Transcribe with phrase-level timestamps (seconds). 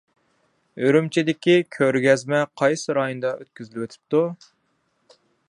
[0.85, 4.25] ئۈرۈمچىدىكى كۆرگەزمە قايسى رايوندا ئۆتكۈزۈلۈۋېتىپتۇ؟